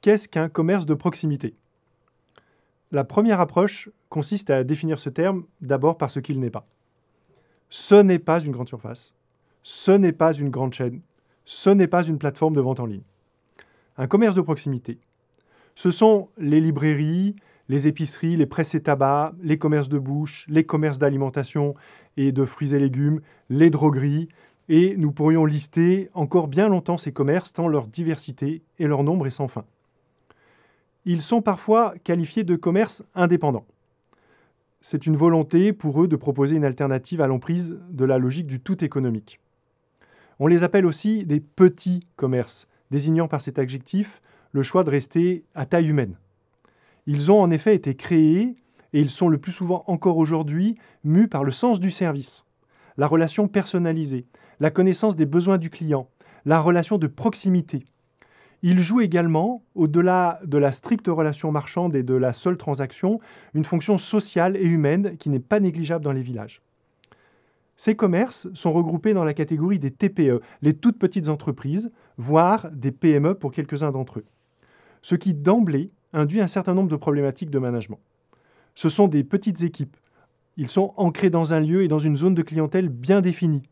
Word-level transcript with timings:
qu'est-ce 0.00 0.28
qu'un 0.28 0.48
commerce 0.48 0.86
de 0.86 0.94
proximité? 0.94 1.54
La 2.90 3.04
première 3.04 3.40
approche 3.40 3.90
consiste 4.08 4.50
à 4.50 4.64
définir 4.64 4.98
ce 4.98 5.10
terme 5.10 5.44
d'abord 5.60 5.98
par 5.98 6.10
ce 6.10 6.20
qu'il 6.20 6.40
n'est 6.40 6.50
pas. 6.50 6.66
Ce 7.68 7.94
n'est 7.94 8.18
pas 8.18 8.40
une 8.40 8.52
grande 8.52 8.68
surface, 8.68 9.14
ce 9.62 9.90
n'est 9.90 10.12
pas 10.12 10.32
une 10.32 10.48
grande 10.48 10.72
chaîne, 10.72 11.00
ce 11.44 11.68
n'est 11.70 11.86
pas 11.86 12.04
une 12.04 12.18
plateforme 12.18 12.54
de 12.54 12.60
vente 12.60 12.80
en 12.80 12.86
ligne. 12.86 13.02
Un 13.98 14.06
commerce 14.06 14.34
de 14.34 14.40
proximité, 14.40 14.98
ce 15.74 15.90
sont 15.90 16.28
les 16.38 16.60
librairies, 16.60 17.36
les 17.68 17.88
épiceries, 17.88 18.36
les 18.36 18.46
presses 18.46 18.74
et 18.74 18.82
tabacs, 18.82 19.34
les 19.42 19.58
commerces 19.58 19.90
de 19.90 19.98
bouche, 19.98 20.46
les 20.48 20.64
commerces 20.64 20.98
d'alimentation 20.98 21.74
et 22.16 22.32
de 22.32 22.44
fruits 22.44 22.74
et 22.74 22.78
légumes, 22.78 23.20
les 23.50 23.68
drogueries, 23.68 24.28
et 24.70 24.96
nous 24.96 25.12
pourrions 25.12 25.44
lister 25.44 26.08
encore 26.14 26.48
bien 26.48 26.68
longtemps 26.68 26.96
ces 26.96 27.12
commerces 27.12 27.52
tant 27.52 27.68
leur 27.68 27.86
diversité 27.86 28.62
et 28.78 28.86
leur 28.86 29.02
nombre 29.02 29.26
est 29.26 29.30
sans 29.30 29.48
fin. 29.48 29.64
Ils 31.04 31.22
sont 31.22 31.42
parfois 31.42 31.94
qualifiés 32.04 32.44
de 32.44 32.56
commerces 32.56 33.02
indépendants. 33.14 33.66
C'est 34.80 35.06
une 35.06 35.16
volonté 35.16 35.72
pour 35.72 36.02
eux 36.02 36.08
de 36.08 36.16
proposer 36.16 36.56
une 36.56 36.64
alternative 36.64 37.20
à 37.20 37.26
l'emprise 37.26 37.78
de 37.90 38.04
la 38.04 38.18
logique 38.18 38.46
du 38.46 38.60
tout 38.60 38.84
économique. 38.84 39.40
On 40.38 40.46
les 40.46 40.62
appelle 40.62 40.86
aussi 40.86 41.24
des 41.24 41.40
petits 41.40 42.06
commerces, 42.16 42.68
désignant 42.90 43.26
par 43.26 43.40
cet 43.40 43.58
adjectif 43.58 44.22
le 44.52 44.62
choix 44.62 44.84
de 44.84 44.90
rester 44.90 45.44
à 45.54 45.66
taille 45.66 45.88
humaine. 45.88 46.16
Ils 47.06 47.32
ont 47.32 47.40
en 47.40 47.50
effet 47.50 47.74
été 47.74 47.94
créés, 47.94 48.56
et 48.92 49.00
ils 49.00 49.10
sont 49.10 49.28
le 49.28 49.38
plus 49.38 49.52
souvent 49.52 49.84
encore 49.86 50.16
aujourd'hui, 50.16 50.76
mus 51.04 51.28
par 51.28 51.44
le 51.44 51.50
sens 51.50 51.80
du 51.80 51.90
service, 51.90 52.44
la 52.96 53.06
relation 53.06 53.48
personnalisée, 53.48 54.26
la 54.60 54.70
connaissance 54.70 55.16
des 55.16 55.26
besoins 55.26 55.58
du 55.58 55.70
client, 55.70 56.08
la 56.44 56.60
relation 56.60 56.98
de 56.98 57.06
proximité. 57.06 57.84
Ils 58.62 58.80
jouent 58.80 59.02
également, 59.02 59.62
au-delà 59.74 60.40
de 60.44 60.58
la 60.58 60.72
stricte 60.72 61.06
relation 61.06 61.52
marchande 61.52 61.94
et 61.94 62.02
de 62.02 62.14
la 62.14 62.32
seule 62.32 62.56
transaction, 62.56 63.20
une 63.54 63.64
fonction 63.64 63.98
sociale 63.98 64.56
et 64.56 64.66
humaine 64.66 65.16
qui 65.16 65.30
n'est 65.30 65.38
pas 65.38 65.60
négligeable 65.60 66.04
dans 66.04 66.12
les 66.12 66.22
villages. 66.22 66.60
Ces 67.76 67.94
commerces 67.94 68.48
sont 68.54 68.72
regroupés 68.72 69.14
dans 69.14 69.22
la 69.22 69.34
catégorie 69.34 69.78
des 69.78 69.92
TPE, 69.92 70.40
les 70.62 70.74
toutes 70.74 70.98
petites 70.98 71.28
entreprises, 71.28 71.92
voire 72.16 72.68
des 72.72 72.90
PME 72.90 73.36
pour 73.36 73.52
quelques-uns 73.52 73.92
d'entre 73.92 74.18
eux. 74.18 74.24
Ce 75.02 75.14
qui 75.14 75.32
d'emblée 75.32 75.92
induit 76.12 76.40
un 76.40 76.48
certain 76.48 76.74
nombre 76.74 76.90
de 76.90 76.96
problématiques 76.96 77.50
de 77.50 77.60
management. 77.60 78.00
Ce 78.74 78.88
sont 78.88 79.06
des 79.06 79.22
petites 79.22 79.62
équipes. 79.62 79.96
Ils 80.56 80.68
sont 80.68 80.92
ancrés 80.96 81.30
dans 81.30 81.52
un 81.54 81.60
lieu 81.60 81.84
et 81.84 81.88
dans 81.88 82.00
une 82.00 82.16
zone 82.16 82.34
de 82.34 82.42
clientèle 82.42 82.88
bien 82.88 83.20
définie, 83.20 83.62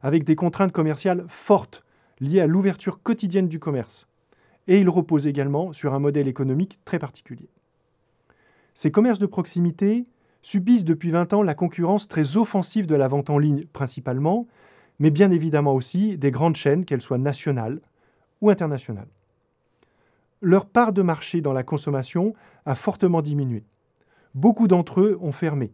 avec 0.00 0.24
des 0.24 0.36
contraintes 0.36 0.72
commerciales 0.72 1.26
fortes 1.28 1.84
liées 2.20 2.40
à 2.40 2.46
l'ouverture 2.46 3.02
quotidienne 3.02 3.48
du 3.48 3.58
commerce. 3.58 4.06
Et 4.68 4.80
ils 4.80 4.88
reposent 4.88 5.26
également 5.26 5.72
sur 5.72 5.94
un 5.94 5.98
modèle 5.98 6.28
économique 6.28 6.78
très 6.84 6.98
particulier. 6.98 7.48
Ces 8.74 8.90
commerces 8.90 9.18
de 9.18 9.26
proximité 9.26 10.06
subissent 10.42 10.84
depuis 10.84 11.10
20 11.10 11.32
ans 11.32 11.42
la 11.42 11.54
concurrence 11.54 12.08
très 12.08 12.36
offensive 12.36 12.86
de 12.86 12.94
la 12.94 13.08
vente 13.08 13.30
en 13.30 13.38
ligne 13.38 13.66
principalement, 13.72 14.46
mais 14.98 15.10
bien 15.10 15.30
évidemment 15.30 15.74
aussi 15.74 16.16
des 16.16 16.30
grandes 16.30 16.56
chaînes, 16.56 16.84
qu'elles 16.84 17.02
soient 17.02 17.18
nationales 17.18 17.80
ou 18.40 18.50
internationales. 18.50 19.08
Leur 20.40 20.66
part 20.66 20.92
de 20.92 21.02
marché 21.02 21.40
dans 21.40 21.52
la 21.52 21.62
consommation 21.62 22.34
a 22.66 22.74
fortement 22.74 23.22
diminué. 23.22 23.64
Beaucoup 24.34 24.66
d'entre 24.66 25.00
eux 25.00 25.18
ont 25.20 25.32
fermé, 25.32 25.72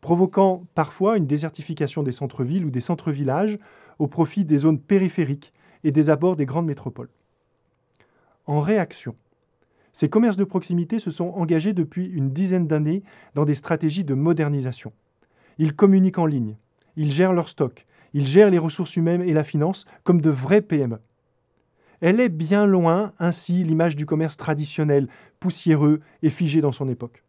provoquant 0.00 0.64
parfois 0.74 1.16
une 1.16 1.26
désertification 1.26 2.02
des 2.02 2.12
centres-villes 2.12 2.64
ou 2.64 2.70
des 2.70 2.80
centres-villages 2.80 3.58
au 3.98 4.08
profit 4.08 4.44
des 4.44 4.58
zones 4.58 4.80
périphériques 4.80 5.52
et 5.84 5.92
des 5.92 6.10
abords 6.10 6.36
des 6.36 6.46
grandes 6.46 6.66
métropoles. 6.66 7.10
En 8.48 8.60
réaction, 8.60 9.14
ces 9.92 10.08
commerces 10.08 10.38
de 10.38 10.44
proximité 10.44 10.98
se 10.98 11.10
sont 11.10 11.28
engagés 11.36 11.74
depuis 11.74 12.06
une 12.06 12.30
dizaine 12.30 12.66
d'années 12.66 13.02
dans 13.34 13.44
des 13.44 13.54
stratégies 13.54 14.04
de 14.04 14.14
modernisation. 14.14 14.94
Ils 15.58 15.76
communiquent 15.76 16.16
en 16.16 16.24
ligne, 16.24 16.56
ils 16.96 17.12
gèrent 17.12 17.34
leur 17.34 17.50
stock, 17.50 17.84
ils 18.14 18.26
gèrent 18.26 18.48
les 18.48 18.56
ressources 18.56 18.96
humaines 18.96 19.20
et 19.20 19.34
la 19.34 19.44
finance 19.44 19.84
comme 20.02 20.22
de 20.22 20.30
vrais 20.30 20.62
PME. 20.62 20.98
Elle 22.00 22.20
est 22.20 22.30
bien 22.30 22.64
loin 22.64 23.12
ainsi 23.18 23.64
l'image 23.64 23.96
du 23.96 24.06
commerce 24.06 24.38
traditionnel, 24.38 25.08
poussiéreux 25.40 26.00
et 26.22 26.30
figé 26.30 26.62
dans 26.62 26.72
son 26.72 26.88
époque. 26.88 27.22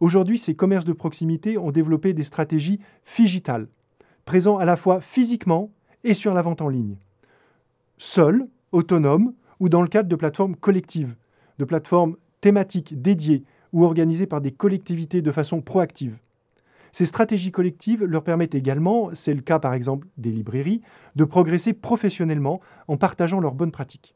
Aujourd'hui, 0.00 0.38
ces 0.38 0.54
commerces 0.54 0.86
de 0.86 0.94
proximité 0.94 1.58
ont 1.58 1.72
développé 1.72 2.14
des 2.14 2.24
stratégies 2.24 2.80
figitales, 3.04 3.68
présents 4.24 4.56
à 4.56 4.64
la 4.64 4.78
fois 4.78 5.02
physiquement 5.02 5.70
et 6.04 6.14
sur 6.14 6.32
la 6.32 6.40
vente 6.40 6.62
en 6.62 6.70
ligne. 6.70 6.96
Seuls, 7.98 8.48
autonomes 8.72 9.34
ou 9.60 9.68
dans 9.68 9.82
le 9.82 9.88
cadre 9.88 10.08
de 10.08 10.16
plateformes 10.16 10.56
collectives, 10.56 11.16
de 11.58 11.64
plateformes 11.64 12.16
thématiques 12.40 13.00
dédiées 13.00 13.44
ou 13.72 13.84
organisées 13.84 14.26
par 14.26 14.40
des 14.40 14.52
collectivités 14.52 15.22
de 15.22 15.32
façon 15.32 15.60
proactive. 15.60 16.18
Ces 16.92 17.06
stratégies 17.06 17.52
collectives 17.52 18.04
leur 18.04 18.24
permettent 18.24 18.54
également, 18.54 19.10
c'est 19.12 19.34
le 19.34 19.42
cas 19.42 19.58
par 19.58 19.74
exemple 19.74 20.06
des 20.16 20.30
librairies, 20.30 20.80
de 21.16 21.24
progresser 21.24 21.72
professionnellement 21.72 22.60
en 22.86 22.96
partageant 22.96 23.40
leurs 23.40 23.54
bonnes 23.54 23.72
pratiques. 23.72 24.14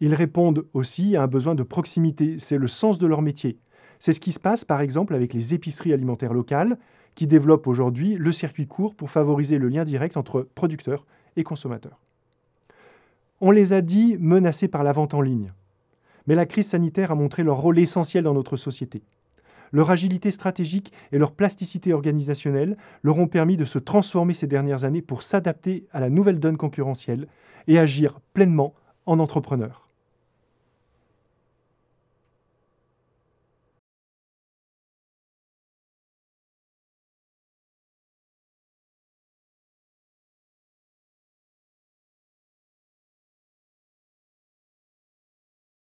Ils 0.00 0.14
répondent 0.14 0.66
aussi 0.74 1.16
à 1.16 1.22
un 1.22 1.26
besoin 1.26 1.54
de 1.54 1.62
proximité, 1.62 2.36
c'est 2.38 2.58
le 2.58 2.68
sens 2.68 2.98
de 2.98 3.06
leur 3.06 3.22
métier. 3.22 3.58
C'est 3.98 4.12
ce 4.12 4.20
qui 4.20 4.32
se 4.32 4.40
passe 4.40 4.64
par 4.64 4.80
exemple 4.80 5.14
avec 5.14 5.32
les 5.32 5.54
épiceries 5.54 5.92
alimentaires 5.92 6.34
locales 6.34 6.78
qui 7.14 7.26
développent 7.26 7.66
aujourd'hui 7.66 8.14
le 8.14 8.32
circuit 8.32 8.66
court 8.66 8.94
pour 8.94 9.10
favoriser 9.10 9.58
le 9.58 9.68
lien 9.68 9.84
direct 9.84 10.16
entre 10.16 10.48
producteurs 10.54 11.06
et 11.36 11.44
consommateurs. 11.44 11.98
On 13.40 13.50
les 13.50 13.72
a 13.72 13.82
dit 13.82 14.16
menacés 14.18 14.68
par 14.68 14.82
la 14.82 14.92
vente 14.92 15.12
en 15.12 15.20
ligne. 15.20 15.52
Mais 16.26 16.34
la 16.34 16.46
crise 16.46 16.68
sanitaire 16.68 17.10
a 17.10 17.14
montré 17.14 17.42
leur 17.42 17.58
rôle 17.58 17.78
essentiel 17.78 18.24
dans 18.24 18.34
notre 18.34 18.56
société. 18.56 19.02
Leur 19.72 19.90
agilité 19.90 20.30
stratégique 20.30 20.92
et 21.12 21.18
leur 21.18 21.32
plasticité 21.32 21.92
organisationnelle 21.92 22.76
leur 23.02 23.18
ont 23.18 23.26
permis 23.26 23.56
de 23.56 23.64
se 23.64 23.78
transformer 23.78 24.32
ces 24.32 24.46
dernières 24.46 24.84
années 24.84 25.02
pour 25.02 25.22
s'adapter 25.22 25.86
à 25.92 26.00
la 26.00 26.08
nouvelle 26.08 26.40
donne 26.40 26.56
concurrentielle 26.56 27.26
et 27.66 27.78
agir 27.78 28.20
pleinement 28.32 28.74
en 29.04 29.18
entrepreneurs. 29.18 29.85